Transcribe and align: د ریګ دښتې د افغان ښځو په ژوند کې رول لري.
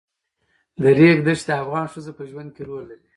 د 0.81 0.83
ریګ 0.97 1.17
دښتې 1.27 1.51
د 1.57 1.59
افغان 1.63 1.85
ښځو 1.93 2.11
په 2.17 2.23
ژوند 2.29 2.49
کې 2.55 2.61
رول 2.69 2.83
لري. 2.89 3.07